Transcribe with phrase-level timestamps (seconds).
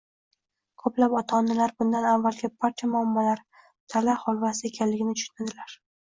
[0.83, 3.43] ko‘plab ota-onalar bundan avvalgi barcha muammolar
[3.97, 5.77] “hali holvasi”ekanligini tushunadilar.